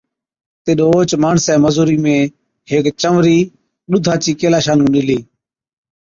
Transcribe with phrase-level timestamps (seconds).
[0.63, 2.15] تِڏ اوهچ ماڻسَي مزُورِي ۾
[2.69, 3.37] هيڪ چونئرِي
[3.89, 5.19] ڏُوڌا چِي ڪيلاشا نُون ڏِلِي